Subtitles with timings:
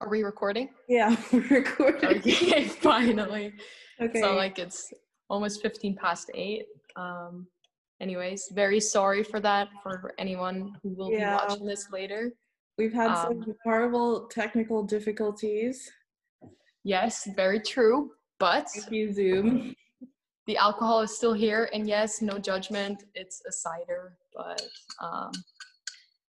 [0.00, 0.68] Are we recording?
[0.88, 2.18] Yeah, we're recording.
[2.18, 3.54] Okay, finally.
[4.00, 4.20] Okay.
[4.20, 4.92] So like it's
[5.30, 6.64] almost 15 past 8.
[6.96, 7.46] Um
[8.00, 11.30] anyways, very sorry for that for anyone who will Yeah.
[11.30, 12.32] be watching this later.
[12.76, 15.90] We've had um, some horrible technical difficulties.
[16.84, 19.74] Yes, very true, but Thank you, Zoom.
[20.46, 23.04] the alcohol is still here and yes, no judgment.
[23.14, 24.60] It's a cider, but
[25.00, 25.32] um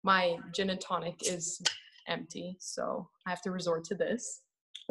[0.03, 1.61] my gin and tonic is
[2.07, 4.41] empty, so I have to resort to this.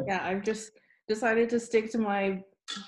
[0.07, 0.71] Yeah, I've just
[1.07, 2.41] decided to stick to my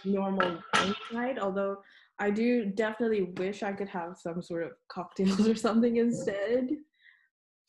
[0.05, 1.77] normal drink night, although
[2.19, 6.69] I do definitely wish I could have some sort of cocktails or something instead.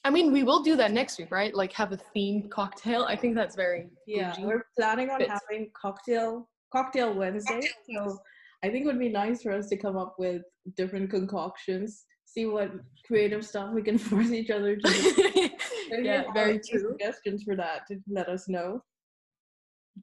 [0.04, 1.54] I mean, we will do that next week, right?
[1.54, 3.04] Like have a themed cocktail.
[3.04, 4.46] I think that's very Yeah, bougie.
[4.46, 5.30] we're planning on Fits.
[5.30, 7.60] having cocktail cocktail Wednesday.
[7.95, 8.18] So
[8.62, 10.42] I think it would be nice for us to come up with
[10.77, 12.70] different concoctions, see what
[13.07, 15.48] creative stuff we can force each other to do.
[16.02, 16.93] Yeah, very true.
[16.93, 17.84] Suggestions for that?
[17.88, 18.80] to Let us know.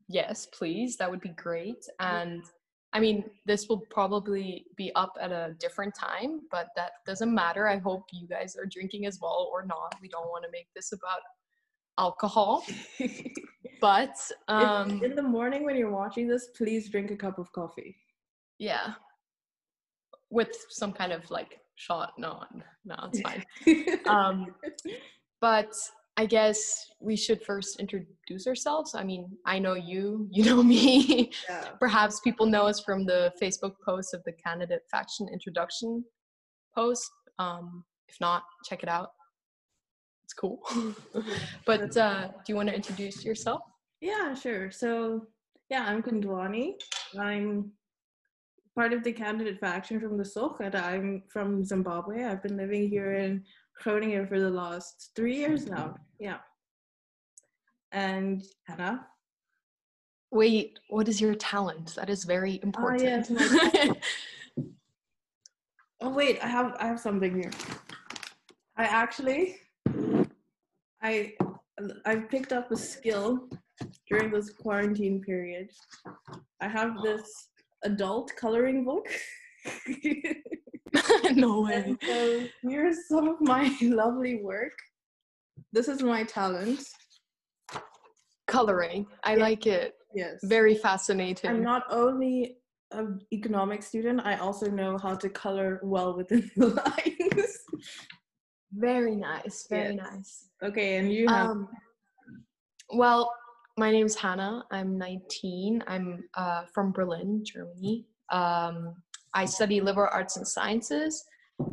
[0.09, 0.97] Yes, please.
[0.97, 1.85] That would be great.
[2.01, 2.43] And
[2.91, 7.69] I mean, this will probably be up at a different time, but that doesn't matter.
[7.69, 9.95] I hope you guys are drinking as well or not.
[10.01, 11.21] We don't want to make this about
[11.97, 12.65] alcohol.
[13.79, 17.95] But um in the morning when you're watching this, please drink a cup of coffee.
[18.59, 18.95] yeah.
[20.29, 22.13] With some kind of like shot.
[22.17, 22.43] No,
[22.85, 23.43] no, it's fine.
[24.07, 24.53] Um
[25.39, 25.73] but
[26.19, 28.95] I guess we should first introduce ourselves.
[28.95, 31.31] I mean, I know you, you know me.
[31.47, 31.65] yeah.
[31.79, 36.03] Perhaps people know us from the Facebook post of the candidate faction introduction
[36.73, 37.07] post.
[37.37, 39.09] Um, if not, check it out.
[40.23, 40.59] It's cool.
[41.67, 43.61] but uh, do you want to introduce yourself?
[44.01, 44.71] Yeah, sure.
[44.71, 45.27] So,
[45.69, 46.73] yeah, I'm Kondwani.
[47.19, 47.71] I'm
[48.77, 52.23] part of the candidate faction from the and I'm from Zimbabwe.
[52.23, 53.43] I've been living here in
[53.81, 55.95] Groningen for the last three years now.
[56.19, 56.37] Yeah.
[57.91, 59.07] And Hannah.
[60.29, 61.95] Wait, what is your talent?
[61.95, 63.01] That is very ah, important.
[63.01, 63.95] yes, my
[66.01, 67.51] Oh wait, I have I have something here.
[68.77, 69.55] I actually
[71.01, 71.33] I
[72.05, 73.49] I picked up a skill
[74.07, 75.71] during this quarantine period.
[76.61, 77.49] I have this
[77.83, 79.07] adult coloring book.
[81.33, 81.95] no way.
[82.05, 84.73] so here's some of my lovely work.
[85.73, 86.81] This is my talent.
[88.47, 89.05] Coloring.
[89.23, 89.43] I Yeah.
[89.43, 89.95] like it.
[90.15, 90.39] Yes.
[90.43, 91.49] Very fascinating.
[91.49, 92.57] I'm not only
[92.91, 97.57] an economic student, I also know how to color well within the lines.
[98.71, 99.67] very nice.
[99.69, 100.05] Very Yes.
[100.11, 100.49] nice.
[100.63, 101.67] Okay, and you have Um,
[102.93, 103.29] well,
[103.77, 104.65] my name's Hannah.
[104.71, 105.83] I'm 19.
[105.87, 108.05] I'm uh, from Berlin, Germany.
[108.31, 108.95] Um,
[109.35, 111.23] I study liberal arts and sciences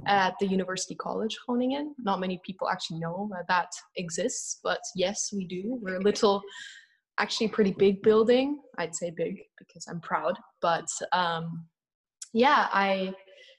[0.07, 1.95] at the University College Groningen.
[1.99, 5.79] Not many people actually know that that exists, but yes, we do.
[5.81, 6.43] We're a little,
[7.19, 8.59] actually, pretty big building.
[8.77, 10.39] I'd say big because I'm proud.
[10.61, 11.65] But um,
[12.35, 13.15] yeah, I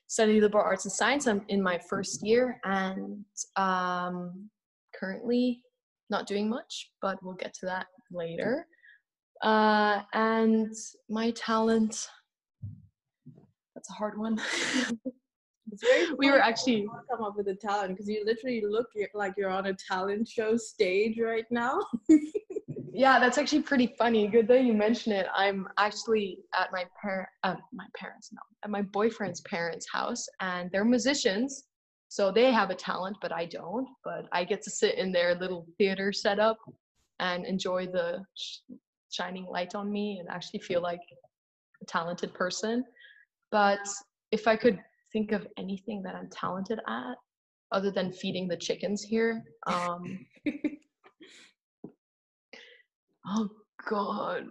[0.05, 1.25] study liberal arts and science.
[1.25, 4.50] I'm in my first year, and um,
[4.94, 5.61] currently
[6.11, 8.68] not doing much, but we'll get to that later.
[9.42, 10.74] Uh, and
[11.09, 12.08] my talent,
[13.76, 14.42] that's a hard one.
[15.72, 19.34] It's very we were actually, come up with a talent because you literally look like
[19.38, 21.80] you're on a talent show stage right now.
[22.94, 24.28] yeah, that's actually pretty funny.
[24.28, 25.26] Good that you mention it.
[25.36, 30.70] I'm actually at my parent, uh, my parents, no, at my boyfriend's parents' house, and
[30.72, 31.64] they're musicians.
[32.09, 33.88] So they have a talent, but I don't.
[34.03, 36.58] But I get to sit in their little theater setup
[37.20, 38.59] and enjoy the sh-
[39.12, 41.00] shining light on me and actually feel like
[41.81, 42.84] a talented person.
[43.52, 43.80] But
[44.31, 44.80] if I could
[45.14, 47.16] think of anything that I'm talented at,
[47.72, 50.26] other than feeding the chickens here, um,
[53.28, 53.50] oh
[53.90, 54.46] God,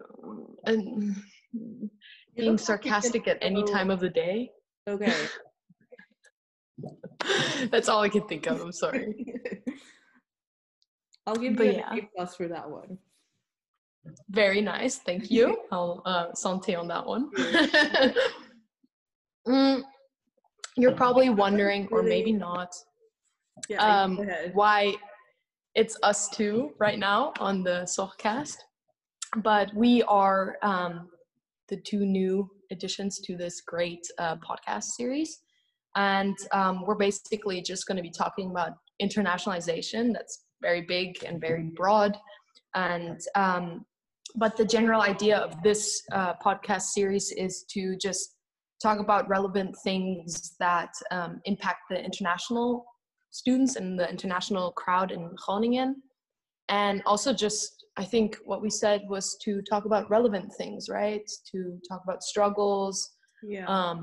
[0.66, 1.16] and
[2.36, 4.50] being look like you could sarcastic at any time of the day.
[4.88, 5.14] Okay.
[7.70, 8.60] That's all I can think of.
[8.60, 9.14] I'm sorry.
[11.26, 11.92] I'll give But you yeah.
[11.92, 12.98] an A plus for that one.
[14.28, 14.98] Very nice.
[14.98, 15.58] Thank you.
[15.72, 17.30] I'll uh, santé on that one.
[19.46, 19.82] Mm,
[20.76, 22.74] you're probably wondering, or maybe not,
[23.68, 24.18] Yeah, um,
[24.54, 24.94] why
[25.74, 28.56] it's us two right now on the SOGcast.
[29.42, 31.08] But we are um,
[31.68, 35.40] the two new additions to this great uh, podcast series.
[35.96, 38.72] And um, we're basically just going to be talking about
[39.02, 40.12] internationalization.
[40.12, 42.12] That's very big and very broad.
[42.74, 43.64] And um,
[44.42, 45.82] but the general idea of this
[46.18, 48.24] uh, podcast series is to just
[48.82, 52.84] talk about relevant things that um, impact the international
[53.30, 55.90] students and the international crowd in Groningen.
[56.68, 61.26] and also just I think what we said was to talk about relevant things, right?
[61.52, 61.58] To
[61.88, 62.96] talk about struggles,
[63.54, 63.66] Yeah.
[63.76, 63.98] um,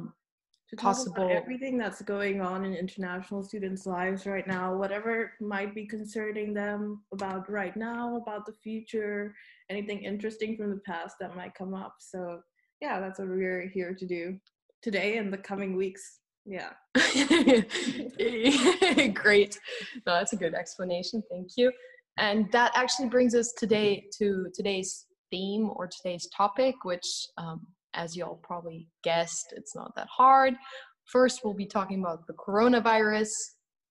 [0.78, 6.54] possible- everything that's going on in international students' lives right now, whatever might be concerning
[6.54, 9.36] them about right now, about the future,
[9.70, 11.96] anything interesting from the past that might come up.
[12.00, 12.42] So
[12.82, 14.38] yeah, that's what we're here to do
[14.82, 16.20] today and the coming weeks.
[16.46, 16.72] Yeah.
[19.14, 19.60] Great.
[20.08, 21.22] No, that's a good explanation.
[21.30, 21.72] Thank you.
[22.18, 28.16] And that actually brings us today to today's theme or today's topic, which, um, as
[28.16, 30.56] you all probably guessed, it's not that hard.
[31.06, 33.30] First, we'll be talking about the coronavirus.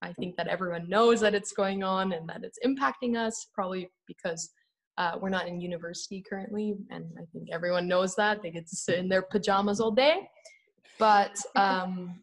[0.03, 3.91] I think that everyone knows that it's going on and that it's impacting us, probably
[4.07, 4.51] because
[4.97, 6.75] uh, we're not in university currently.
[6.91, 8.43] And I think everyone knows that.
[8.43, 10.29] They get to sit in their pajamas all day.
[10.99, 12.21] But um,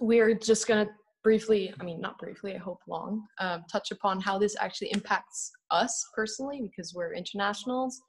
[0.00, 4.20] we're just going to briefly, I mean, not briefly, I hope long, um, touch upon
[4.20, 8.00] how this actually impacts us personally because we're internationals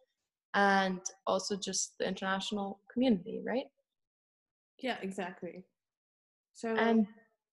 [0.54, 3.66] and also just the international community, right?
[4.80, 5.64] Yeah, exactly.
[6.54, 7.08] So And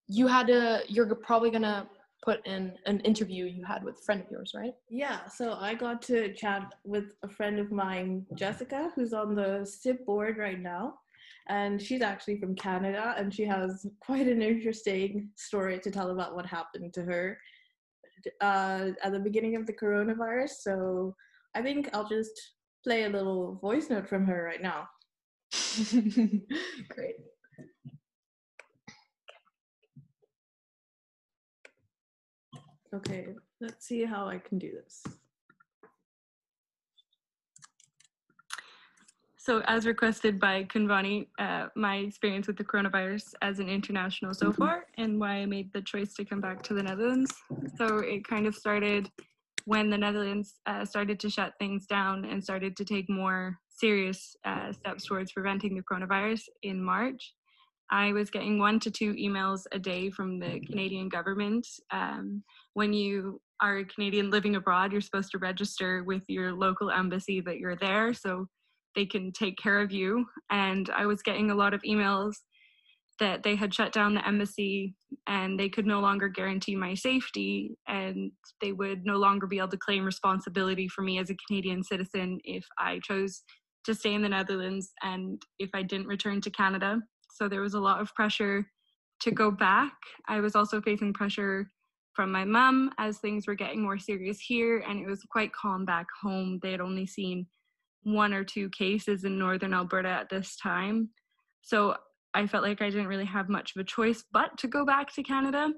[0.09, 1.87] you had a, you're probably going to
[2.25, 4.73] put in an interview you had with a friend of yours, right?
[4.89, 9.65] Yeah, so I got to chat with a friend of mine, Jessica, who's on the
[9.65, 10.95] SIB board right now.
[11.49, 16.35] And she's actually from Canada, and she has quite an interesting story to tell about
[16.35, 17.39] what happened to her
[18.41, 20.51] uh, at the beginning of the coronavirus.
[20.61, 21.15] So
[21.55, 22.55] I think I'll just
[22.85, 24.89] play a little voice note from her right now.
[26.89, 27.17] Great.
[32.95, 33.27] Okay,
[33.61, 35.03] let's see how I can do this.
[39.37, 44.53] So, as requested by Kondwani, uh, my experience with the coronavirus as an international so
[44.53, 47.31] far, and why I made the choice to come back to the Netherlands.
[47.77, 49.11] So, it kind of started
[49.65, 54.37] when the Netherlands uh, started to shut things down and started to take more serious
[54.45, 57.33] uh, steps towards preventing the coronavirus in March.
[57.91, 61.67] I was getting one to two emails a day from the Canadian government.
[61.91, 62.43] Um,
[62.75, 67.41] when you are a Canadian living abroad, you're supposed to register with your local embassy
[67.43, 68.15] that you're there.
[68.15, 68.47] So,
[68.95, 70.25] they can take care of you.
[70.51, 72.35] And I was getting a lot of emails
[73.21, 74.95] that they had shut down the embassy
[75.27, 79.69] and they could no longer guarantee my safety and they would no longer be able
[79.69, 83.43] to claim responsibility for me as a Canadian citizen if I chose
[83.85, 87.01] to stay in the Netherlands and if I didn't return to Canada.
[87.31, 88.67] So there was a lot of pressure
[89.21, 89.93] to go back.
[90.27, 91.71] I was also facing pressure
[92.15, 95.85] from my mum as things were getting more serious here and it was quite calm
[95.85, 96.59] back home.
[96.63, 97.47] They had only seen
[98.03, 101.11] one or two cases in northern Alberta at this time.
[101.63, 101.97] So
[102.35, 105.13] I felt like I didn't really have much of a choice but to go back
[105.15, 105.73] to Canada.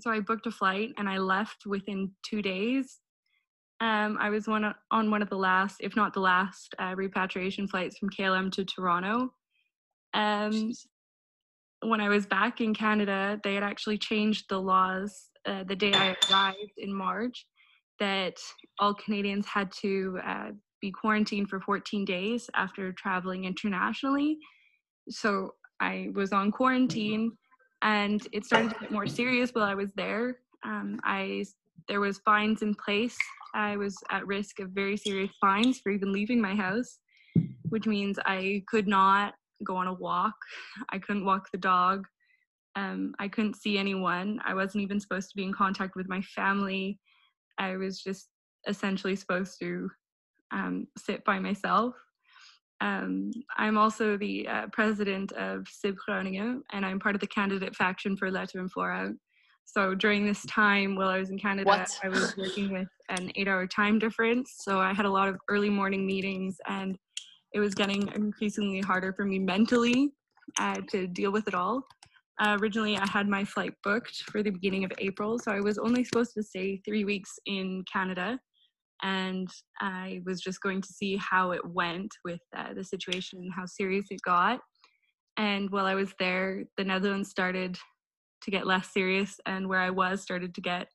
[0.00, 3.00] So I booked a flight and I left within two days.
[3.80, 7.66] Um, I was one on one of the last, if not the last, uh, repatriation
[7.66, 9.32] flights from KLM to Toronto.
[10.14, 10.72] Um,
[11.80, 15.92] when I was back in Canada, they had actually changed the laws uh, the day
[15.92, 17.46] I arrived in March
[17.98, 18.36] that
[18.78, 20.50] all Canadians had to uh,
[20.80, 24.38] be quarantined for 14 days after traveling internationally.
[25.08, 27.32] So I was on quarantine
[27.82, 30.38] and it started to get more serious while I was there.
[30.64, 31.44] Um, I
[31.88, 33.18] there was fines in place.
[33.54, 37.00] I was at risk of very serious fines for even leaving my house,
[37.68, 40.34] which means I could not go on a walk.
[40.90, 42.06] I couldn't walk the dog.
[42.76, 44.40] Um, I couldn't see anyone.
[44.44, 46.98] I wasn't even supposed to be in contact with my family.
[47.58, 48.28] I was just
[48.66, 49.90] essentially supposed to
[50.52, 51.94] um, sit by myself.
[52.82, 57.76] Um, I'm also the uh, president of SIB Groningen, and I'm part of the candidate
[57.76, 59.14] faction for Letter and Vooruit.
[59.64, 61.88] So during this time, while I was in Canada, What?
[62.02, 64.56] I was working with an eight-hour time difference.
[64.58, 66.98] So I had a lot of early morning meetings, and
[67.54, 70.12] it was getting increasingly harder for me mentally
[70.58, 71.86] uh, to deal with it all.
[72.40, 75.78] Uh, originally, I had my flight booked for the beginning of April, so I was
[75.78, 78.40] only supposed to stay three weeks in Canada
[79.02, 83.52] and I was just going to see how it went with uh, the situation and
[83.52, 84.60] how serious it got.
[85.36, 87.76] And while I was there, the Netherlands started
[88.42, 90.88] to get less serious, and where I was started to get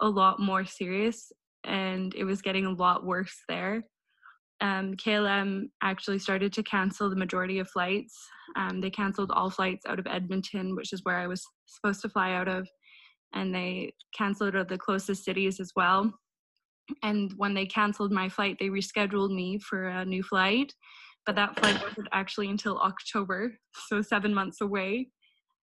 [0.00, 1.30] a lot more serious,
[1.64, 3.84] and it was getting a lot worse there.
[4.60, 8.16] Um, KLM actually started to cancel the majority of flights.
[8.56, 12.08] Um, they canceled all flights out of Edmonton, which is where I was supposed to
[12.08, 12.68] fly out of,
[13.34, 16.12] and they canceled out the closest cities as well
[17.02, 20.72] and when they canceled my flight they rescheduled me for a new flight
[21.26, 23.52] but that flight wasn't actually until october
[23.88, 25.08] so seven months away.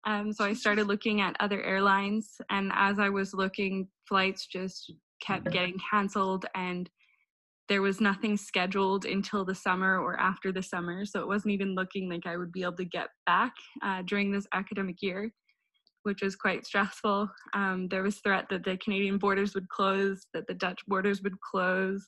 [0.06, 4.94] Um, so i started looking at other airlines and as i was looking flights just
[5.22, 6.90] kept getting canceled and
[7.68, 11.74] there was nothing scheduled until the summer or after the summer so it wasn't even
[11.74, 13.54] looking like i would be able to get back
[13.84, 15.32] uh, during this academic year
[16.06, 17.30] which was quite stressful.
[17.54, 21.40] Um, there was threat that the canadian borders would close that the dutch borders would
[21.42, 22.08] close.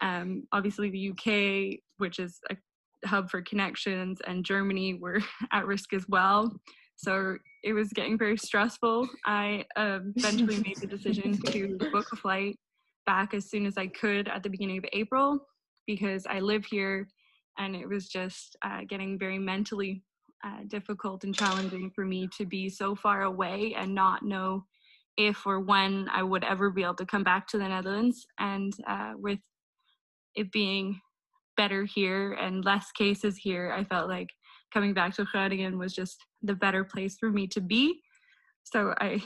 [0.00, 2.56] Um, obviously the uk which is a
[3.06, 5.20] hub for connections and germany were
[5.52, 6.52] at risk as well.
[6.96, 9.08] So it was getting very stressful.
[9.24, 12.58] I uh, eventually made the decision to book a flight
[13.06, 15.38] back as soon as I could at the beginning of April
[15.86, 17.08] because I live here
[17.58, 20.02] and it was just uh, getting very mentally
[20.44, 24.64] uh, difficult and challenging for me to be so far away and not know
[25.16, 28.26] if or when I would ever be able to come back to the Netherlands.
[28.38, 29.40] And uh, with
[30.34, 31.00] it being
[31.56, 34.28] better here and less cases here, I felt like
[34.72, 38.00] coming back to Groningen was just the better place for me to be.
[38.64, 39.22] So I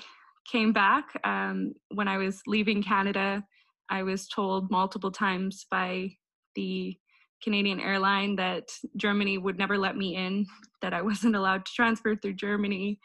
[0.50, 3.44] came back um, when I was leaving Canada.
[3.90, 6.10] I was told multiple times by
[6.54, 6.96] the
[7.44, 10.46] Canadian airline that Germany would never let me in,
[10.82, 12.98] that I wasn't allowed to transfer through Germany,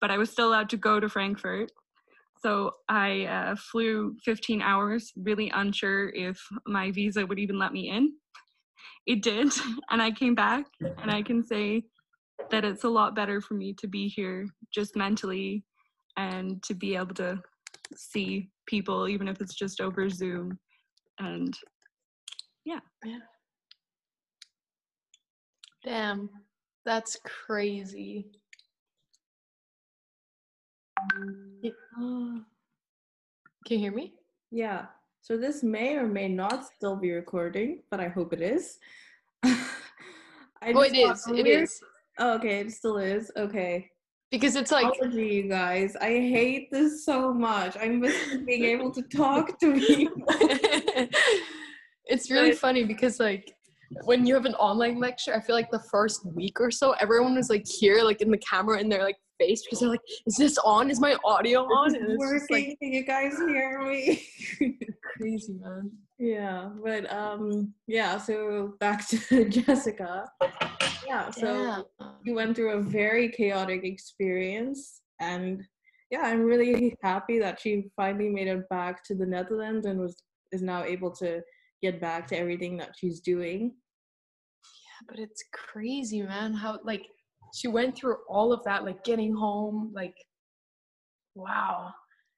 [0.00, 1.70] but I was still allowed to go to Frankfurt.
[2.42, 7.90] So I uh, flew 15 hours, really unsure if my visa would even let me
[7.90, 8.14] in.
[9.06, 9.52] It did,
[9.90, 11.84] and I came back, and I can say
[12.50, 15.64] that it's a lot better for me to be here just mentally
[16.16, 17.40] and to be able to
[17.96, 20.58] see people, even if it's just over Zoom.
[21.18, 21.56] And
[22.64, 22.80] yeah.
[23.04, 23.18] Yeah.
[25.84, 26.30] Damn,
[26.84, 28.26] that's crazy.
[31.96, 32.44] Can
[33.68, 34.14] you hear me?
[34.50, 34.86] Yeah.
[35.20, 38.78] So this may or may not still be recording, but I hope it is.
[39.44, 41.26] I oh, it is.
[41.28, 41.80] It is.
[42.18, 43.30] Oh, okay, it still is.
[43.36, 43.90] Okay
[44.32, 48.90] because it's like apology you guys i hate this so much i miss being able
[48.90, 50.24] to talk to people
[52.06, 53.54] it's really but, funny because like
[54.04, 57.34] when you have an online lecture i feel like the first week or so everyone
[57.34, 60.36] was like here like in the camera in their like face because they're like is
[60.36, 60.90] this on?
[60.90, 61.94] Is my audio on?
[61.94, 64.22] and it's working like, can you guys hear me?
[65.16, 65.90] Crazy man.
[66.18, 70.26] Yeah but um yeah so back to jessica.
[71.06, 71.62] Yeah so
[72.00, 72.08] yeah.
[72.24, 75.62] you went through a very chaotic experience and
[76.10, 80.16] yeah i'm really happy that she finally made it back to the netherlands and was
[80.52, 81.40] is now able to
[81.80, 83.74] get back to everything that she's doing
[85.08, 87.06] but it's crazy man how like
[87.54, 90.14] she went through all of that like getting home like
[91.34, 91.90] wow.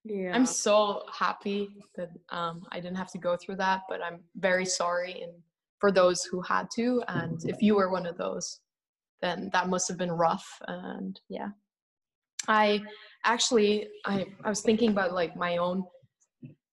[0.05, 0.33] Yeah.
[0.35, 4.67] i'm so happy that um i didn't have to go through that but i'm very
[4.67, 5.33] sorry and
[5.81, 8.61] for those who had to and if you were one of those
[9.23, 11.49] then that must have been rough and yeah.
[12.47, 12.83] I
[13.25, 15.85] actually i i was thinking about like my own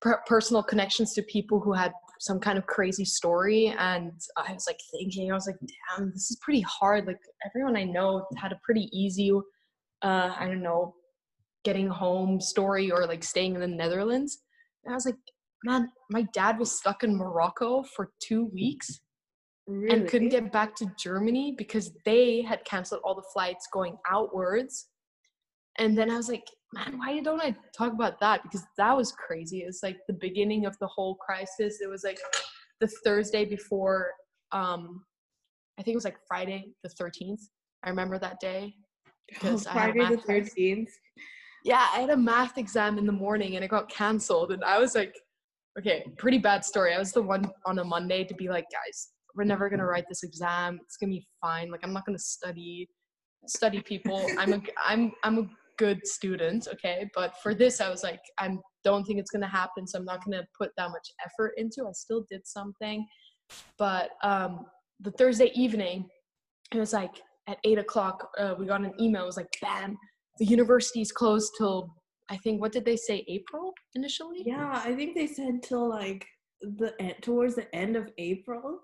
[0.01, 4.67] per- personal connections to people who had some kind of crazy story and i was
[4.67, 5.57] like thinking i was like
[5.97, 9.31] damn this is pretty hard like everyone i know had a pretty easy
[10.03, 10.93] uh i don't know
[11.65, 14.43] getting home story or like staying in the netherlands
[14.85, 15.17] and i was like
[15.63, 19.01] man my dad was stuck in morocco for two weeks
[19.67, 19.95] really?
[19.95, 24.87] and couldn't get back to Germany because they had canceled all the flights going outwards.
[25.81, 28.43] And then I was like, man, why don't I talk about that?
[28.43, 29.63] Because that was crazy.
[29.63, 31.81] It was like the beginning of the whole crisis.
[31.81, 32.19] It was like
[32.79, 34.11] the Thursday before,
[34.51, 35.03] um,
[35.79, 37.41] I think it was like Friday the 13th.
[37.83, 38.75] I remember that day.
[39.33, 40.89] Because oh, Friday the 13th.
[41.63, 44.51] Yeah, I had a math exam in the morning and it got canceled.
[44.51, 45.15] And I was like,
[45.79, 46.93] okay, pretty bad story.
[46.93, 50.03] I was the one on a Monday to be like, guys, we're never gonna write
[50.09, 50.79] this exam.
[50.83, 51.71] It's gonna be fine.
[51.71, 52.89] Like I'm not gonna study
[53.47, 54.25] study people.
[54.37, 55.49] I'm a I'm I'm a
[55.83, 57.09] good student, okay?
[57.15, 58.47] But for this I was like, I
[58.83, 61.87] don't think it's gonna happen, so I'm not gonna put that much effort into.
[61.87, 63.05] I still did something.
[63.77, 64.65] But um
[64.99, 65.97] the Thursday evening,
[66.73, 67.15] it was like
[67.47, 69.97] at eight o'clock, uh, we got an email, it was like bam,
[70.39, 71.77] the university's closed till
[72.29, 74.41] I think what did they say, April initially?
[74.45, 76.25] Yeah, I think they said till like
[76.61, 78.79] the end towards the end of April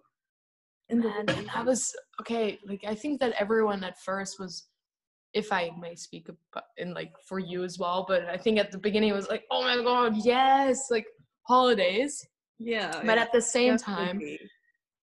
[0.89, 4.67] and and that was okay like i think that everyone at first was
[5.37, 8.71] if i may speak about in like for you as well but i think at
[8.71, 11.05] the beginning it was like oh my god yes like
[11.43, 12.25] holidays
[12.59, 14.37] yeah but yeah, at the same definitely.
[14.37, 14.49] time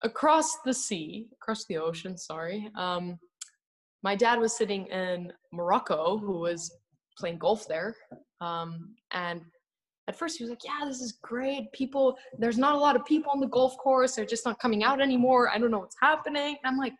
[0.03, 3.17] across the sea across the ocean sorry um
[4.03, 6.71] my dad was sitting in morocco who was
[7.17, 7.95] playing golf there
[8.41, 9.41] um and
[10.07, 11.71] at first he was like, yeah, this is great.
[11.71, 14.15] People, there's not a lot of people on the golf course.
[14.15, 15.49] They're just not coming out anymore.
[15.49, 16.57] I don't know what's happening.
[16.63, 16.93] And I'm like,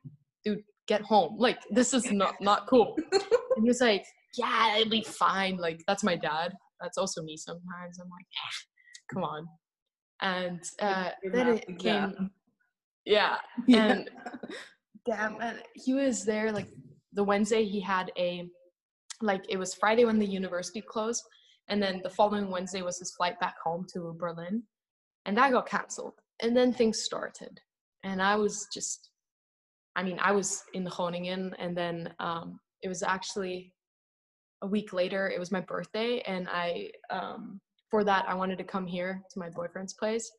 [0.44, 1.36] dude, get home.
[1.38, 2.96] Like, this is not, not cool.
[3.12, 4.06] and he was like,
[4.38, 5.58] yeah, it'll be fine.
[5.58, 6.54] Like, that's my dad.
[6.82, 8.00] That's also me sometimes.
[8.00, 9.48] I'm like, eh, come on.
[10.22, 12.32] And uh, then it came,
[13.06, 13.38] yeah,
[13.68, 14.10] and
[15.06, 16.68] damn, and he was there like
[17.14, 18.48] the Wednesday he had a,
[19.22, 21.24] like it was Friday when the university closed,
[21.68, 24.64] and then the following Wednesday was his flight back home to Berlin,
[25.26, 26.14] and that got canceled.
[26.42, 27.60] And then things started,
[28.04, 29.10] and I was just,
[29.96, 33.74] I mean, I was in Groningen, and then um, it was actually
[34.62, 35.30] a week later.
[35.30, 37.60] It was my birthday, and I um,
[37.90, 40.30] for that I wanted to come here to my boyfriend's place,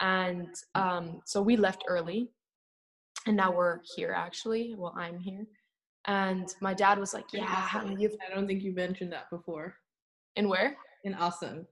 [0.00, 2.30] and um, so we left early,
[3.26, 4.74] and now we're here actually.
[4.76, 5.46] Well, I'm here,
[6.06, 9.76] and my dad was like, "Yeah, I don't think you mentioned that before.
[10.36, 11.66] in where?" In Assen.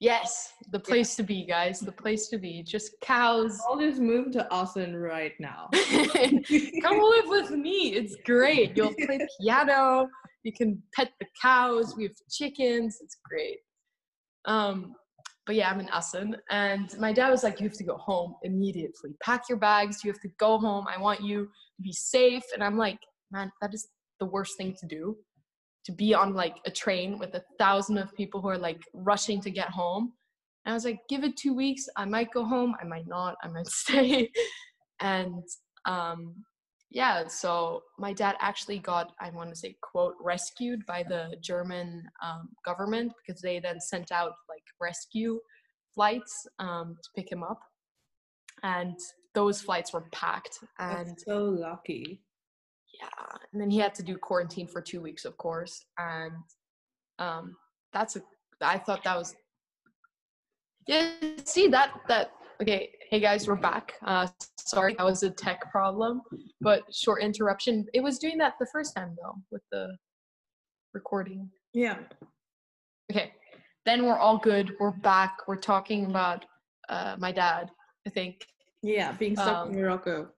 [0.00, 1.78] Yes, the place to be, guys.
[1.78, 2.62] The place to be.
[2.62, 3.60] Just cows.
[3.68, 5.68] I'll just move to Assen right now.
[5.74, 7.92] Come live with me.
[7.92, 8.74] It's great.
[8.74, 10.08] You'll play piano.
[10.42, 11.94] You can pet the cows.
[11.98, 12.96] We have chickens.
[13.02, 13.58] It's great.
[14.46, 14.94] Um,
[15.44, 18.36] but yeah, I'm in Assen, and my dad was like, "You have to go home
[18.42, 19.10] immediately.
[19.22, 20.02] Pack your bags.
[20.02, 20.86] You have to go home.
[20.88, 22.98] I want you to be safe." And I'm like,
[23.30, 23.88] "Man, that is
[24.20, 25.16] the worst thing to do.
[25.86, 29.40] To be on like a train with a thousand of people who are like rushing
[29.42, 30.12] to get home."
[30.64, 31.88] And I was like, "Give it two weeks.
[31.96, 32.74] I might go home.
[32.80, 33.36] I might not.
[33.42, 34.30] I might stay."
[35.00, 35.42] and
[35.86, 36.44] um,
[36.90, 42.02] yeah, so my dad actually got, I want to say, quote, rescued by the German
[42.22, 45.38] um, government because they then sent out like rescue
[45.94, 47.60] flights um, to pick him up.
[48.64, 48.98] And
[49.34, 50.58] those flights were packed.
[50.80, 52.22] And That's so lucky.
[53.00, 55.84] Yeah, and then he had to do quarantine for two weeks, of course.
[55.98, 56.32] And
[57.18, 57.56] um,
[57.92, 58.22] that's a,
[58.60, 59.34] I thought that was,
[60.86, 61.10] yeah,
[61.44, 63.94] see that, that, okay, hey guys, we're back.
[64.04, 64.26] Uh,
[64.58, 66.20] sorry, that was a tech problem,
[66.60, 67.86] but short interruption.
[67.94, 69.96] It was doing that the first time though, with the
[70.92, 71.48] recording.
[71.72, 71.98] Yeah.
[73.10, 73.32] Okay,
[73.86, 74.72] then we're all good.
[74.78, 75.38] We're back.
[75.46, 76.44] We're talking about
[76.88, 77.70] uh, my dad,
[78.06, 78.46] I think.
[78.82, 80.28] Yeah, being stuck Um, in Morocco.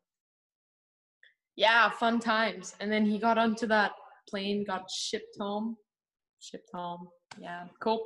[1.56, 2.74] Yeah, fun times.
[2.80, 3.92] And then he got onto that
[4.28, 5.76] plane, got shipped home.
[6.40, 7.08] Shipped home.
[7.40, 8.02] Yeah, cool.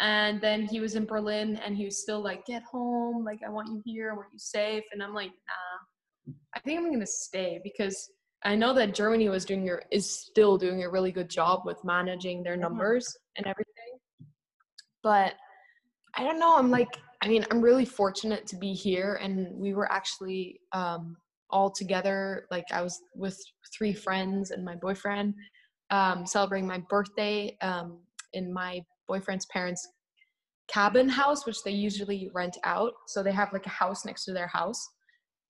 [0.00, 3.24] And then he was in Berlin and he was still like, get home.
[3.24, 4.10] Like, I want you here.
[4.10, 4.84] I want you safe.
[4.92, 8.10] And I'm like, nah, I think I'm going to stay because
[8.44, 11.82] I know that Germany was doing your, is still doing a really good job with
[11.84, 12.60] managing their Mhm.
[12.62, 14.00] numbers and everything.
[15.02, 15.34] But
[16.14, 16.56] I don't know.
[16.56, 16.88] I'm like,
[17.22, 19.14] I mean, I'm really fortunate to be here.
[19.22, 21.16] And we were actually, um,
[21.52, 22.46] all together.
[22.50, 23.38] Like I was with
[23.76, 25.34] three friends and my boyfriend
[25.90, 27.98] um, celebrating my birthday um,
[28.32, 29.86] in my boyfriend's parents'
[30.68, 32.92] cabin house, which they usually rent out.
[33.06, 34.82] So they have like a house next to their house,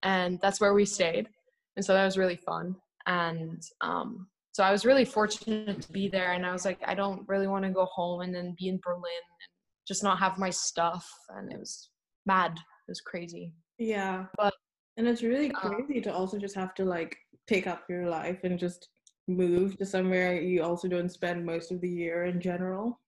[0.02, 1.28] and that's where we stayed.
[1.76, 2.74] And so that was really fun.
[3.06, 6.32] And um, so I was really fortunate to be there.
[6.32, 8.78] And I was like, I don't really want to go home and then be in
[8.84, 9.50] Berlin and
[9.88, 11.08] just not have my stuff.
[11.30, 11.88] And it was
[12.26, 12.52] mad.
[12.52, 13.54] It was crazy.
[13.78, 14.26] Yeah.
[14.36, 14.52] but-
[14.96, 18.40] and it's really uh, crazy to also just have to like pick up your life
[18.44, 18.88] and just
[19.28, 23.00] move to somewhere you also don't spend most of the year in general.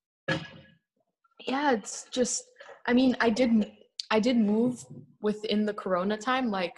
[1.47, 2.45] yeah it's just
[2.87, 3.71] i mean i did.
[4.11, 4.85] I did move
[5.23, 6.77] within the corona time like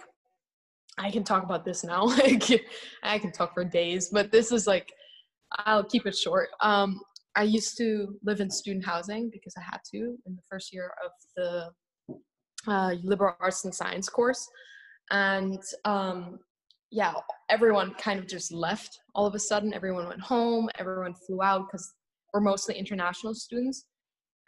[0.97, 2.49] i can talk about this now like
[3.03, 4.91] i can talk for days but this is like
[5.65, 6.99] i'll keep it short um
[7.35, 10.91] i used to live in student housing because i had to in the first year
[11.05, 11.69] of the
[12.67, 14.49] uh, liberal arts and science course
[15.11, 16.39] and um
[16.91, 17.13] yeah
[17.49, 21.67] everyone kind of just left all of a sudden everyone went home everyone flew out
[21.67, 21.93] because
[22.33, 23.85] we're mostly international students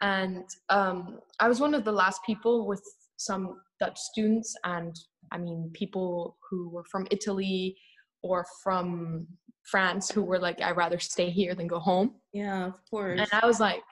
[0.00, 2.82] and um, I was one of the last people with
[3.16, 4.94] some Dutch students, and
[5.30, 7.76] I mean people who were from Italy
[8.22, 9.26] or from
[9.64, 13.20] France who were like, "I'd rather stay here than go home." Yeah, of course.
[13.20, 13.82] And I was like,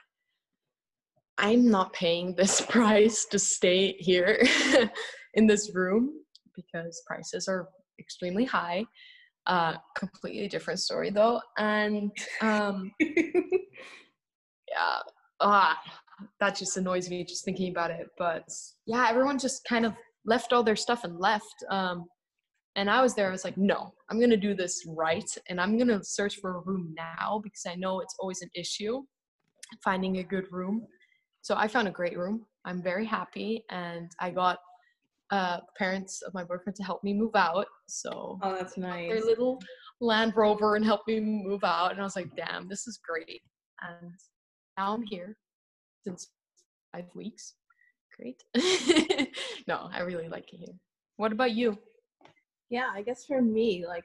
[1.36, 4.42] "I'm not paying this price to stay here
[5.34, 6.12] in this room
[6.58, 7.68] because prices are
[7.98, 8.84] extremely high."
[9.46, 12.92] Uh, completely different story though, and um,
[14.70, 14.98] yeah
[15.40, 15.78] ah
[16.40, 18.48] that just annoys me just thinking about it but
[18.86, 19.92] yeah everyone just kind of
[20.24, 22.04] left all their stuff and left um
[22.76, 25.78] and i was there i was like no i'm gonna do this right and i'm
[25.78, 29.00] gonna search for a room now because i know it's always an issue
[29.84, 30.86] finding a good room
[31.42, 34.58] so i found a great room i'm very happy and i got
[35.30, 39.10] uh parents of my boyfriend to help me move out so oh, that's nice.
[39.10, 39.58] their little
[40.00, 41.92] Land Rover and help me move out.
[41.92, 43.42] And I was like, damn, this is great.
[43.82, 44.12] And
[44.76, 45.36] now I'm here
[46.06, 46.28] since
[46.92, 47.54] five weeks.
[48.16, 48.42] Great.
[49.68, 50.74] no, I really like it here.
[51.16, 51.76] What about you?
[52.70, 54.04] Yeah, I guess for me, like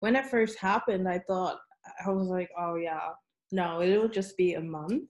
[0.00, 1.58] when it first happened, I thought
[2.04, 3.10] I was like, oh yeah,
[3.52, 5.04] no, it will just be a month.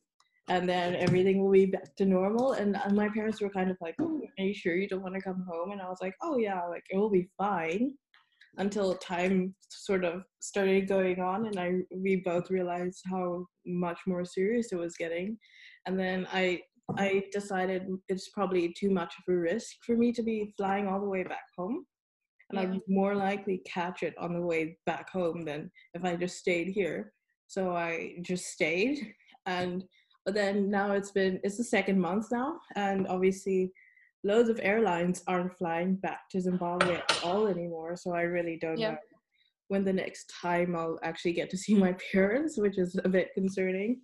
[0.48, 2.52] And then everything will be back to normal.
[2.52, 5.14] And, and my parents were kind of like, oh, "Are you sure you don't want
[5.14, 7.92] to come home?" And I was like, "Oh yeah, like it will be fine."
[8.58, 14.24] Until time sort of started going on, and I we both realized how much more
[14.24, 15.38] serious it was getting,
[15.86, 16.60] and then I
[16.98, 21.00] I decided it's probably too much of a risk for me to be flying all
[21.00, 21.86] the way back home.
[22.50, 22.74] And Yeah.
[22.74, 26.68] I'd more likely catch it on the way back home than if I just stayed
[26.68, 27.12] here.
[27.46, 29.14] So I just stayed.
[29.46, 29.84] And
[30.24, 32.60] but then now it's been it's the second month now.
[32.76, 33.72] And obviously
[34.24, 37.96] loads of airlines aren't flying back to Zimbabwe at all anymore.
[37.96, 38.92] So I really don't Yeah.
[38.92, 38.98] know
[39.68, 43.30] when the next time I'll actually get to see my parents, which is a bit
[43.34, 44.00] concerning.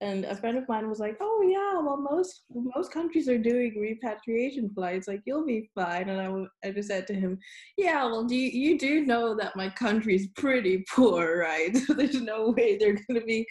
[0.00, 3.80] And a friend of mine was like, "Oh yeah, well most most countries are doing
[3.80, 5.08] repatriation flights.
[5.08, 7.36] Like you'll be fine." And I, w- I just said to him,
[7.76, 11.76] "Yeah, well, do you, you do know that my country's pretty poor, right?
[11.76, 13.44] So there's no way they're gonna be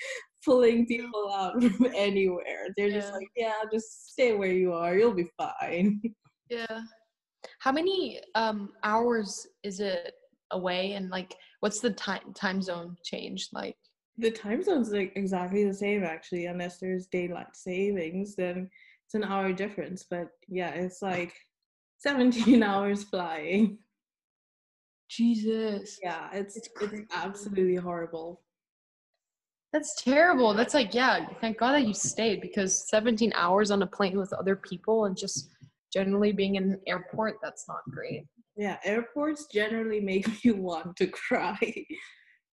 [0.48, 2.68] pulling people out from anywhere.
[2.76, 4.98] They're just like, yeah, just stay where you are.
[4.98, 6.02] You'll be fine."
[6.50, 6.80] Yeah.
[7.60, 10.14] How many um hours is it
[10.52, 13.76] away and like what's the time time zone change like?
[14.18, 18.70] the time zone's like exactly the same actually unless there's daylight savings then
[19.06, 21.34] it's an hour difference but yeah it's like
[22.00, 23.78] 17 hours flying
[25.10, 26.00] Jesus.
[26.04, 28.42] yeah it's It's it's, absolutely horrible
[29.74, 30.54] That's terrible.
[30.54, 34.32] That's like, yeah, thank God that you stayed because 17 hours on a plane with
[34.34, 35.50] other people and just
[35.94, 38.24] generally being in an airport, that's not great.
[38.58, 41.58] yeah airports generally make you want to cry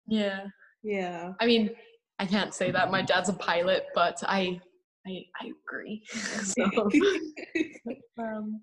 [0.07, 0.47] Yeah.
[0.83, 1.71] yeah I mean,
[2.19, 4.61] I can't say that my dad's a pilot, but I
[5.07, 6.03] I, I agree.
[6.09, 6.65] so,
[8.19, 8.61] um,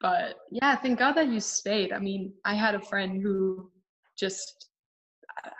[0.00, 1.92] but yeah, thank God that you stayed.
[1.92, 3.70] I mean, I had a friend who
[4.16, 4.68] just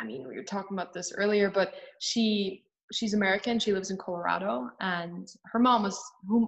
[0.00, 3.58] I mean, we were talking about this earlier, but she she's American.
[3.58, 6.00] She lives in Colorado, and her mom was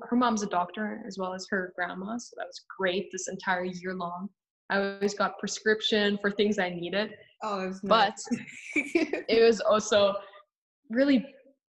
[0.08, 3.64] her mom's a doctor as well as her grandma, so that was great this entire
[3.64, 4.28] year long.
[4.70, 7.10] I always got prescription for things I needed,
[7.44, 8.16] oh it's but
[8.74, 10.14] it was also
[10.90, 11.24] really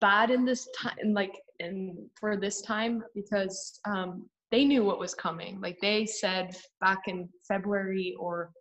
[0.01, 5.13] bad in this time like in for this time because um they knew what was
[5.13, 8.51] coming like they said back in february or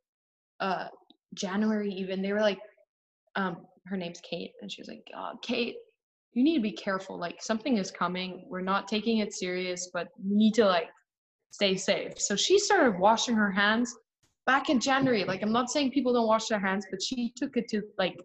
[0.61, 0.87] uh
[1.35, 2.61] january even they were like
[3.37, 5.77] um her name's kate and she was like uh, kate
[6.33, 10.09] you need to be careful like something is coming we're not taking it serious but
[10.23, 10.89] you need to like
[11.51, 13.97] stay safe so she started washing her hands
[14.47, 17.57] back in january like i'm not saying people don't wash their hands but she took
[17.57, 18.17] it to like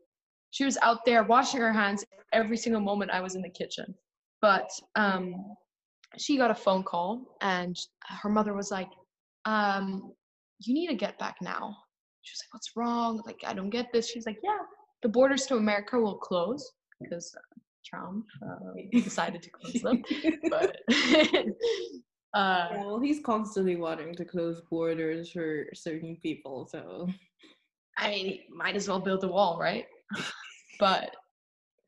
[0.56, 3.94] she was out there washing her hands every single moment I was in the kitchen.
[4.42, 5.36] But um,
[6.18, 7.76] she got a phone call, and
[8.22, 8.90] her mother was like,
[9.44, 10.14] um,
[10.60, 11.76] "You need to get back now."
[12.22, 13.22] She was like, "What's wrong?
[13.26, 14.60] Like, I don't get this." She's like, "Yeah,
[15.06, 20.02] the borders to America will close because uh, Trump uh, decided to close them."
[20.50, 20.78] But
[22.42, 27.08] uh, yeah, well he's constantly wanting to close borders for certain people so
[28.00, 29.86] I mean, might as well build a wall, right?
[30.80, 31.12] but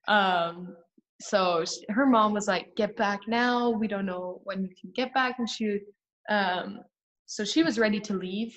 [0.08, 0.76] um
[1.20, 4.90] so sh- her mom was like get back now we don't know when you can
[4.96, 5.80] get back and she
[6.30, 6.80] um
[7.26, 8.56] so she was ready to leave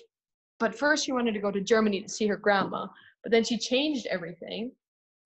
[0.60, 2.86] but first she wanted to go to germany to see her grandma
[3.22, 4.72] but then she changed everything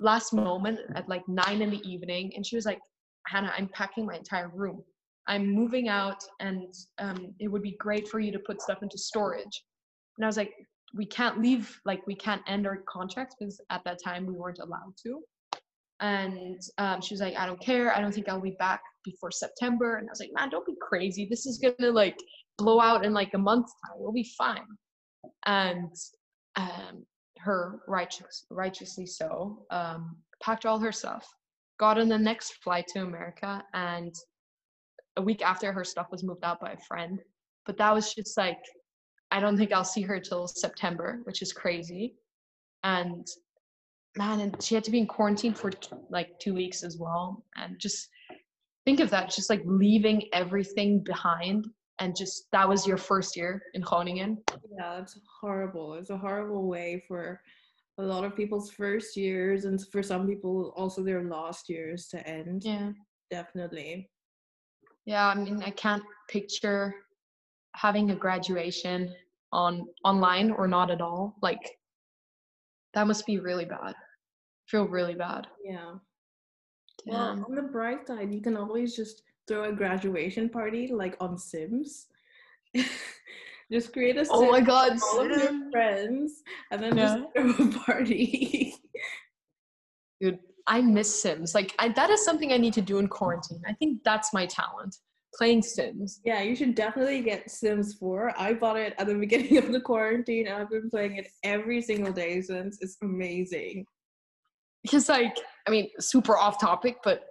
[0.00, 2.80] last moment at like nine in the evening and she was like
[3.26, 4.83] hannah i'm packing my entire room.
[5.26, 8.98] I'm moving out and um, it would be great for you to put stuff into
[8.98, 9.64] storage.
[10.18, 10.52] And i was like
[10.94, 14.61] we can't leave like we can't end our contracts because at that time we weren't
[14.61, 15.20] allowed to.
[16.00, 17.94] And um, she was like i don't care.
[17.96, 19.96] I don't think i'll be back before september.
[19.96, 21.26] And i was like man don't be crazy.
[21.30, 22.18] This is gonna like
[22.59, 23.96] blow out in like a month's time.
[23.98, 24.66] We'll be fine.
[25.46, 25.94] And
[26.57, 27.04] um,
[27.44, 31.26] her righteous righteously so um, packed all her stuff
[31.78, 34.14] got on the next flight to america and
[35.16, 37.20] a week after her stuff was moved out by a friend
[37.66, 38.59] but that was just like
[39.35, 42.14] I don't think I'll see her till September, which is crazy.
[42.85, 43.26] And
[44.16, 47.44] man, and she had to be in quarantine for t- like two weeks as well.
[47.57, 48.09] And just
[48.85, 51.66] think of that, just like leaving everything behind.
[52.00, 54.38] And just that was your first year in Groningen.
[54.76, 55.94] Yeah, it's horrible.
[55.94, 57.40] It's a horrible way for
[57.98, 62.26] a lot of people's first years and for some people also their last years to
[62.26, 62.62] end.
[62.64, 62.90] Yeah.
[63.30, 64.11] Definitely.
[65.07, 65.28] Yeah.
[65.28, 66.94] I mean, I can't picture
[67.76, 69.14] having a graduation
[69.52, 71.37] on online or not at all.
[71.42, 71.78] Like
[72.94, 73.94] that must be really bad.
[74.66, 75.46] Feel really bad.
[75.64, 75.94] Yeah.
[77.07, 81.38] Well, on the bright side, you can always just throw a graduation party like on
[81.38, 82.07] Sims.
[83.72, 84.98] just create a Sim Oh my god.
[85.02, 88.74] all of your friends and then just throw a party.
[90.20, 91.54] Dude, I miss Sims.
[91.54, 93.62] Like I, that is something I need to do in quarantine.
[93.66, 94.96] I think that's my talent,
[95.35, 96.20] playing Sims.
[96.24, 98.33] Yeah, you should definitely get Sims 4.
[98.38, 101.83] I bought it at the beginning of the quarantine and I've been playing it every
[101.83, 102.78] single day since.
[102.80, 103.87] It's amazing.
[104.83, 107.24] Because like, I mean, super off topic, but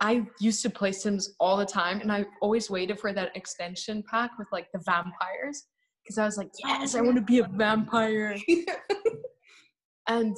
[0.00, 4.04] I used to play Sims all the time, and I always waited for that extension
[4.10, 5.64] pack with like the vampires.
[6.04, 8.36] Because I was like, yes, I want to be a vampire.
[10.08, 10.36] and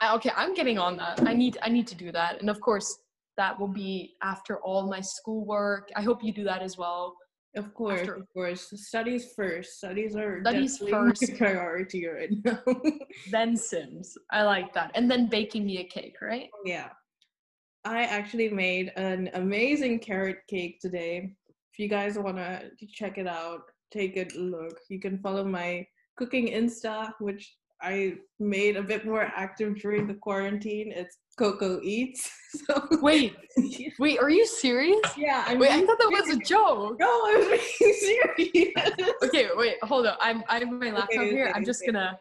[0.00, 1.26] I, okay, I'm getting on that.
[1.26, 2.98] I need I need to do that, and of course
[3.36, 5.88] that will be after all my schoolwork.
[5.96, 7.14] I hope you do that as well.
[7.56, 8.68] Of course, After- of course.
[8.74, 9.78] Studies first.
[9.78, 11.34] Studies are Studies first.
[11.38, 12.60] priority right now.
[13.30, 14.14] Then Sims.
[14.30, 16.50] I like that, and then baking me a cake, right?
[16.64, 16.88] yeah.
[17.84, 21.30] I actually made an amazing carrot cake today.
[21.72, 23.60] If you guys want to check it out,
[23.92, 24.78] take a look.
[24.88, 25.86] You can follow my
[26.16, 30.92] cooking Insta, which I made a bit more active during the quarantine.
[30.94, 32.30] It's Coco Eats.
[32.66, 33.36] So Wait,
[33.98, 35.02] wait, are you serious?
[35.18, 36.96] yeah, I'm Wait, I thought that was a joke.
[36.98, 39.12] No, I was being serious.
[39.22, 40.16] Okay, wait, hold on.
[40.18, 41.44] I'm I have my laptop Okay, here.
[41.48, 41.92] okay, I'm just okay.
[41.92, 42.18] gonna.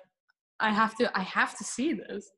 [0.60, 1.18] I have to.
[1.18, 2.30] I have to see this.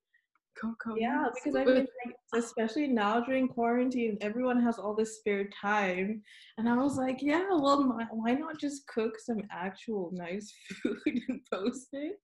[0.59, 0.95] Coco.
[0.97, 6.21] Yeah, because I mean, like, especially now during quarantine, everyone has all this spare time,
[6.57, 10.97] and I was like, yeah, well, why, why not just cook some actual nice food
[11.29, 12.19] and post it?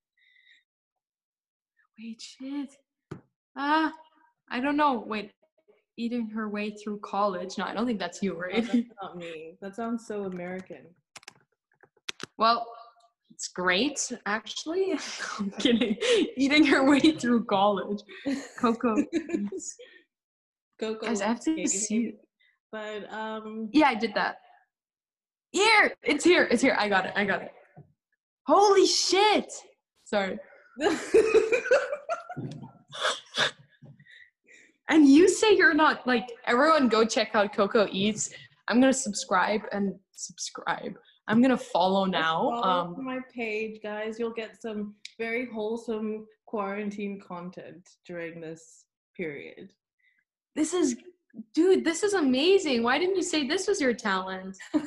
[1.98, 2.76] Wait, shit.
[3.56, 3.94] Ah,
[4.50, 5.04] I don't know.
[5.08, 5.32] Wait,
[5.98, 7.58] eating her way through college.
[7.58, 8.66] No, I don't think that's you, Oh, right?
[8.68, 9.54] that's not me.
[9.62, 10.86] That sounds so American.
[12.38, 12.68] well,
[13.36, 14.94] it's great, actually.
[15.40, 15.98] I'm kidding.
[16.38, 18.00] Eating her way through college.
[18.58, 18.96] Coco.
[20.80, 21.06] Coco.
[21.06, 21.68] Guys, I have to cake.
[21.68, 22.14] see.
[22.72, 24.38] But um, Yeah, I did that.
[25.52, 26.48] Here, it's here.
[26.50, 26.78] It's here.
[26.80, 27.14] I got it.
[27.16, 27.52] I got it.
[28.48, 29.52] Holy shit!
[30.06, 30.38] Sorry.
[34.88, 38.30] And you say you're not like everyone go check out Coco Eats.
[38.68, 40.94] I'm gonna subscribe and subscribe.
[41.28, 42.62] I'm gonna follow now.
[42.62, 44.20] follow Um my page, guys.
[44.20, 48.86] You'll get some very wholesome quarantine content during this
[49.18, 49.72] period.
[50.56, 50.96] this is
[51.54, 52.84] dude, this is amazing.
[52.84, 54.56] Why didn't you say this was your talent?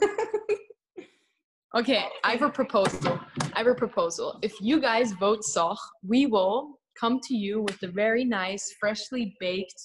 [1.74, 3.20] Okay, I have a proposal.
[3.52, 4.38] I have a proposal.
[4.40, 9.36] If you guys vote SOG, we will come to you with a very nice, freshly
[9.38, 9.78] baked,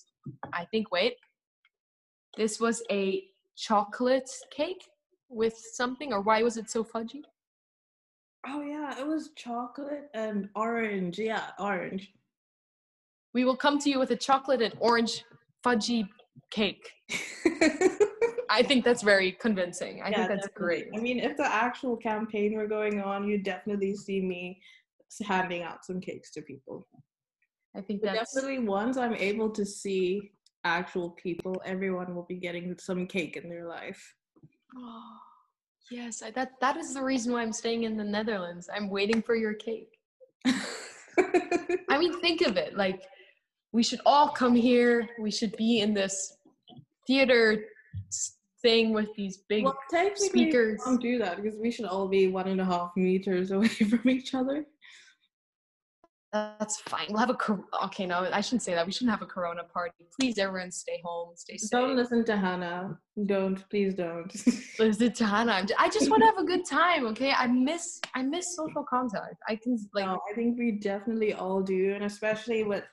[0.54, 1.16] I think, wait.
[2.38, 3.24] This was a
[3.58, 4.82] chocolate cake
[5.34, 7.24] with something, or why was it so fudgy?
[8.46, 11.20] Oh yeah, it was chocolate and orange.
[11.20, 12.14] Yeah, orange.
[13.34, 15.24] We will come to you with a chocolate and orange
[15.66, 16.08] fudgy
[16.52, 16.92] cake.
[18.50, 20.02] I think that's very convincing.
[20.04, 20.52] I think that's definitely.
[20.56, 20.88] great.
[20.96, 24.62] I mean, if the actual campaign were going on, you'd definitely see me
[25.26, 26.88] handing out some cakes to people.
[27.76, 30.32] I think But that's definitely, once I'm able to see
[30.64, 34.14] actual people, everyone will be getting some cake in their life.
[34.78, 35.18] Oh,
[35.92, 38.70] yes, I, that that is the reason why I'm staying in the Netherlands.
[38.74, 39.90] I'm waiting for your cake.
[40.46, 42.76] I mean, think of it.
[42.76, 43.04] Like,
[43.72, 45.08] we should all come here.
[45.20, 46.38] We should be in this
[47.08, 47.66] theater
[48.62, 50.82] thing with these big well, technically, speakers.
[50.84, 54.10] don't do that because we should all be one and a half meters away from
[54.10, 54.66] each other.
[56.34, 57.06] That's fine.
[57.10, 58.08] We'll have a cor- okay.
[58.08, 58.84] No, I shouldn't say that.
[58.88, 59.94] We shouldn't have a Corona party.
[60.20, 61.34] Please, everyone, stay home.
[61.36, 61.70] Stay safe.
[61.70, 62.98] Don't listen to Hannah.
[63.28, 64.34] Don't, please don't.
[64.80, 65.64] Listen to Hannah.
[65.78, 67.06] I just want to have a good time.
[67.08, 69.36] Okay, I miss I miss social contact.
[69.48, 72.84] I can like no, I think we definitely all do, and especially with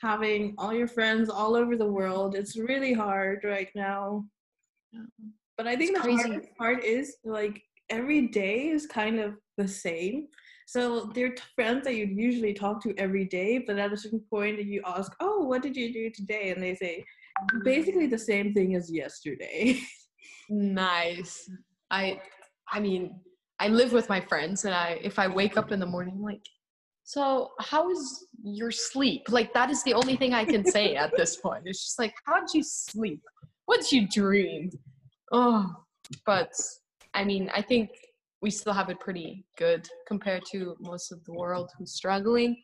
[0.00, 4.24] having all your friends all over the world, it's really hard right now.
[5.58, 6.22] But I think It's the crazy.
[6.28, 10.28] hardest part is like every day is kind of the same.
[10.66, 14.22] So they're t- friends that you usually talk to every day, but at a certain
[14.30, 17.04] point you ask, "Oh, what did you do today?" and they say
[17.52, 17.64] mm.
[17.64, 19.78] basically the same thing as yesterday.
[20.48, 21.50] nice.
[21.90, 22.20] I
[22.72, 23.20] I mean,
[23.58, 26.22] I live with my friends, and I if I wake up in the morning, I'm
[26.22, 26.44] like,
[27.04, 29.26] so how is your sleep?
[29.28, 31.64] Like that is the only thing I can say at this point.
[31.66, 33.20] It's just like, how'd you sleep?
[33.66, 34.70] What'd you dream?
[35.30, 35.70] Oh,
[36.26, 36.52] but
[37.12, 37.90] I mean, I think
[38.44, 42.54] we still have it pretty good compared to most of the world who's struggling.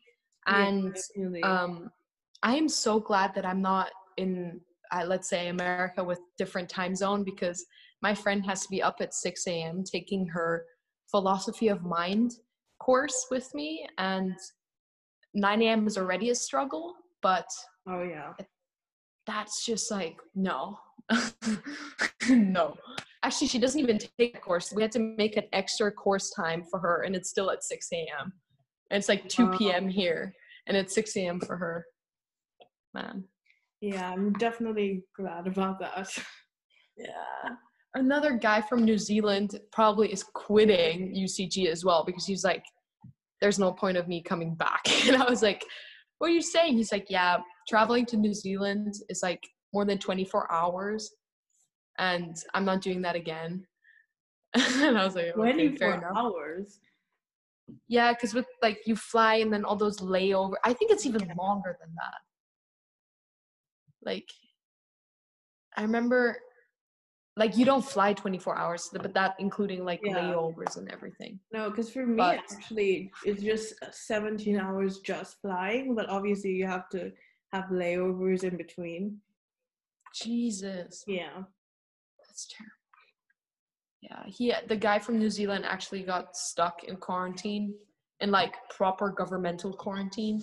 [0.45, 0.95] And
[1.43, 1.89] um,
[2.43, 6.95] I am so glad that I'm not in, uh, let's say, America with different time
[6.95, 7.65] zone because
[8.03, 9.83] my friend has to be up at 6 a.m.
[9.83, 10.65] taking her
[11.09, 12.33] philosophy of mind
[12.79, 14.35] course with me, and
[15.33, 15.87] 9 a.m.
[15.87, 17.47] is already a struggle, but
[17.87, 18.33] oh yeah.
[19.25, 20.77] that's just like no
[22.29, 22.75] no
[23.23, 26.63] actually she doesn't even take a course we had to make an extra course time
[26.69, 28.33] for her and it's still at 6 a.m
[28.89, 29.57] and it's like 2 Wow.
[29.57, 30.33] p.m here
[30.67, 31.85] and it's 6 a.m for her
[32.93, 33.23] man
[33.81, 36.07] Yeah, I'm definitely glad about that.
[36.97, 37.55] Yeah.
[37.95, 42.63] Another guy from New Zealand probably is quitting UCG as well because he's like,
[43.41, 44.83] there's no point of me coming back.
[45.07, 45.65] And I was like,
[46.19, 46.77] what are you saying?
[46.77, 49.41] He's like, yeah, traveling to New Zealand is like
[49.73, 51.09] more than 24 hours.
[52.01, 53.63] And I'm not doing that again.
[54.55, 56.11] and I was like, okay, fair 24 enough.
[56.17, 56.79] hours.
[57.87, 61.31] Yeah, because with like you fly and then all those layover, I think it's even
[61.37, 62.19] longer than that.
[64.03, 64.27] Like,
[65.77, 66.37] I remember,
[67.37, 70.15] like you don't fly 24 hours, but that including like Yeah.
[70.17, 71.39] layovers and everything.
[71.53, 76.49] No, because for me, But- actually, it's just uh, 17 hours just flying, but obviously
[76.51, 77.11] you have to
[77.53, 79.21] have layovers in between.
[80.15, 81.43] Jesus, Yeah.
[82.31, 82.71] That's terrible.
[84.01, 87.73] Yeah, he the guy from New Zealand actually got stuck in quarantine,
[88.21, 90.41] in like proper governmental quarantine,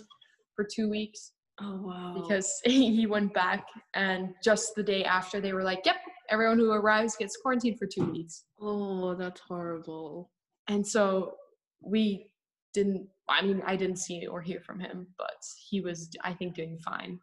[0.55, 1.33] for two weeks.
[1.61, 2.14] Oh, wow.
[2.14, 5.96] because he went back and just the day after they were like yep
[6.31, 10.31] everyone who arrives gets quarantined for two weeks Oh, that's horrible.
[10.68, 11.35] and so
[11.81, 12.29] we
[12.74, 16.55] didn't i mean i didn't see or hear from him but he was i think
[16.55, 17.18] doing fine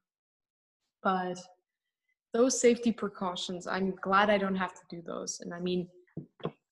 [1.02, 1.38] but
[2.36, 5.88] those safety precautions i'm glad i don't have to do those and i mean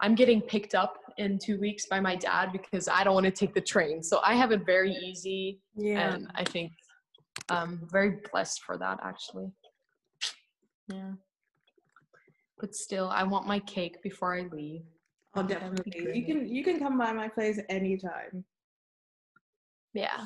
[0.03, 3.31] i'm getting picked up in two weeks by my dad because i don't want to
[3.41, 6.13] take the train so i have it very easy Yeah.
[6.13, 6.71] and I think
[7.49, 9.51] I'm very blessed for that actually.
[10.87, 11.13] Yeah.
[12.59, 14.83] But still, I want my cake before I leave.
[15.35, 16.17] oh, definitely.
[16.17, 18.45] You can you can come by my place anytime.
[19.93, 20.25] Yeah.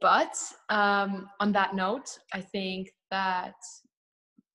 [0.00, 0.36] But
[0.68, 3.54] um, on that note, I think that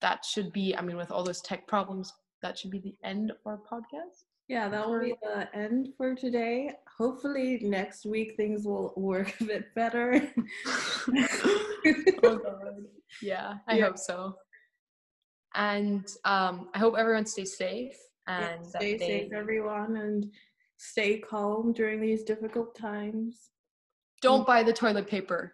[0.01, 0.75] that should be.
[0.75, 4.25] I mean, with all those tech problems, that should be the end of our podcast.
[4.47, 6.71] Yeah, that will be the end for today.
[6.97, 10.29] Hopefully next week things will work a bit better.
[12.23, 12.85] oh God.
[13.21, 13.85] Yeah, I Yeah.
[13.85, 14.35] hope so.
[15.53, 17.95] And um, I hope everyone stays safe
[18.27, 20.31] and that stay they- safe, everyone, and
[20.77, 23.49] stay calm during these difficult times.
[24.21, 25.51] Don't buy the toilet paper.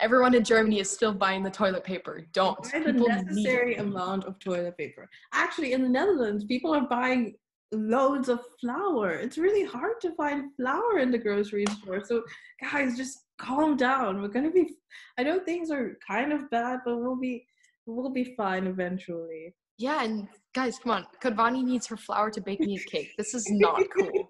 [0.00, 2.26] Everyone in Germany is still buying the toilet paper.
[2.32, 2.62] Don't.
[2.72, 5.08] Buy the People necessary amount of toilet paper.
[5.32, 7.34] Actually, in the Netherlands, people are buying
[7.72, 9.12] loads of flour.
[9.12, 12.02] It's really hard to find flour in the grocery store.
[12.04, 12.22] So,
[12.60, 14.22] guys, just calm down.
[14.22, 14.74] We're gonna be.
[15.18, 17.46] I know things are kind of bad, but we'll be
[17.86, 19.54] we'll be fine eventually.
[19.78, 21.06] Yeah, and guys, come on.
[21.22, 23.12] Kondwani needs her flour to bake me a cake.
[23.16, 24.26] This is not cool.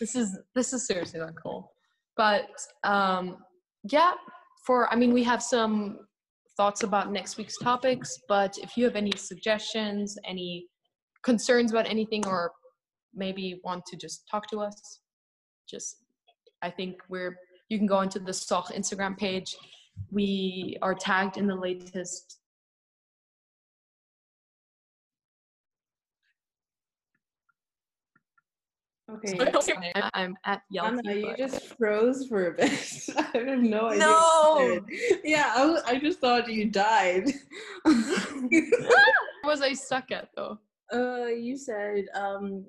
[0.00, 1.72] this is this is seriously not cool.
[2.16, 2.48] But
[2.84, 3.38] um
[3.84, 4.12] yeah,
[4.66, 6.00] for I mean we have some
[6.56, 10.66] thoughts about next week's topics, but if you have any suggestions, any
[11.22, 12.52] concerns about anything or
[13.14, 15.00] maybe want to just talk to us,
[15.68, 15.98] just
[16.62, 17.36] I think we're
[17.68, 19.56] you can go into the SOG Instagram page.
[20.10, 22.38] We are tagged in the latest
[29.08, 29.38] Okay.
[29.38, 31.04] I'm- I'm at Anna, Yelp.
[31.06, 32.70] you just froze for a bit.
[33.16, 34.00] I have no idea.
[34.00, 34.54] No!
[34.56, 35.20] what you said.
[35.24, 37.32] Yeah, I, was- I just thought you died.
[39.42, 40.58] What was I stuck at though?
[40.92, 42.64] uh, you said um,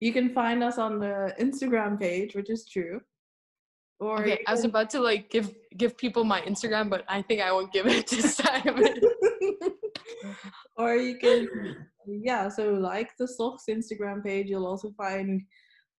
[0.00, 3.00] you can find us on the Instagram page, which is true.
[4.00, 7.04] Or Okay, you I was can- about to like give give people my Instagram, but
[7.08, 8.76] I think I won't give it this time.
[10.76, 11.48] or you can
[12.06, 15.42] yeah so like the SOG's instagram page you'll also find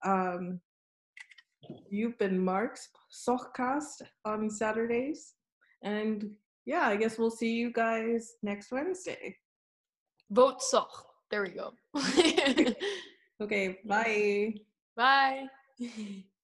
[0.06, 0.60] um
[1.90, 5.34] you've been Mark's SOGcast on Saturdays.
[5.84, 6.32] And
[6.66, 9.36] yeah, I guess we'll see you guys next Wednesday.
[10.32, 10.88] Vote SOG.
[11.32, 11.74] There we go.
[13.40, 14.56] Okay, bye.
[14.96, 15.46] Bye.